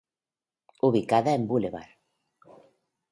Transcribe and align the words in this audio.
Ubicada 0.87 1.35
en 1.39 1.45
Blvd. 1.51 1.85